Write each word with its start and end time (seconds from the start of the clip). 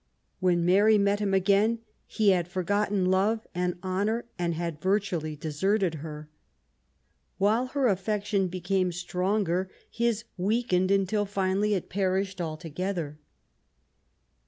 When 0.39 0.65
Mary 0.65 0.97
met 0.97 1.19
him 1.19 1.31
again 1.31 1.77
he 2.07 2.29
had 2.31 2.47
forgotten 2.47 3.05
love 3.05 3.45
and 3.53 3.77
honour, 3.83 4.25
and 4.39 4.55
had 4.55 4.81
virtually 4.81 5.35
deserted 5.35 5.93
her. 6.01 6.27
While 7.37 7.67
her 7.67 7.83
aflfection 7.85 8.49
became 8.49 8.91
stronger, 8.91 9.69
his 9.91 10.23
weakened 10.37 10.89
until 10.89 11.27
finally 11.27 11.75
it 11.75 11.87
perished 11.87 12.41
alto 12.41 12.67
gether. 12.69 13.19